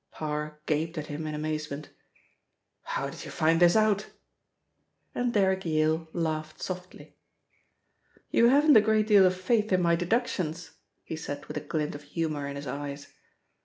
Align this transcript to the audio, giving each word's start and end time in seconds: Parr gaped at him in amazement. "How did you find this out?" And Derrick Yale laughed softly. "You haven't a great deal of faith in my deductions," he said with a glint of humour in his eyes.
Parr 0.09 0.59
gaped 0.65 0.97
at 0.97 1.05
him 1.05 1.27
in 1.27 1.35
amazement. 1.35 1.89
"How 2.81 3.07
did 3.11 3.23
you 3.23 3.29
find 3.29 3.59
this 3.59 3.75
out?" 3.75 4.07
And 5.13 5.31
Derrick 5.31 5.63
Yale 5.63 6.07
laughed 6.11 6.59
softly. 6.59 7.15
"You 8.31 8.47
haven't 8.49 8.75
a 8.77 8.81
great 8.81 9.05
deal 9.05 9.27
of 9.27 9.37
faith 9.39 9.71
in 9.71 9.83
my 9.83 9.95
deductions," 9.95 10.71
he 11.03 11.15
said 11.15 11.45
with 11.45 11.57
a 11.57 11.61
glint 11.61 11.93
of 11.93 12.01
humour 12.01 12.47
in 12.47 12.55
his 12.55 12.65
eyes. 12.65 13.13